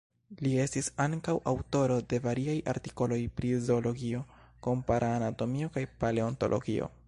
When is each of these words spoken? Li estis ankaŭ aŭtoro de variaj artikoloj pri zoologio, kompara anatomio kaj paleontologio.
Li 0.45 0.51
estis 0.61 0.87
ankaŭ 1.03 1.35
aŭtoro 1.51 1.97
de 2.13 2.19
variaj 2.23 2.57
artikoloj 2.73 3.19
pri 3.41 3.53
zoologio, 3.69 4.25
kompara 4.69 5.15
anatomio 5.19 5.73
kaj 5.77 5.89
paleontologio. 6.05 6.95